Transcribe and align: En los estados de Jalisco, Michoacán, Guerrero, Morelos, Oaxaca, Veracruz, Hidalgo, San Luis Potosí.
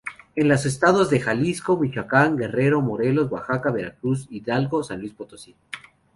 En 0.35 0.47
los 0.49 0.65
estados 0.65 1.11
de 1.11 1.19
Jalisco, 1.19 1.77
Michoacán, 1.77 2.35
Guerrero, 2.35 2.81
Morelos, 2.81 3.29
Oaxaca, 3.31 3.69
Veracruz, 3.69 4.25
Hidalgo, 4.31 4.83
San 4.83 4.99
Luis 4.99 5.13
Potosí. 5.13 5.55